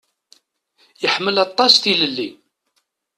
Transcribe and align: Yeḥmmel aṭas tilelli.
Yeḥmmel 1.01 1.37
aṭas 1.45 1.73
tilelli. 1.77 2.29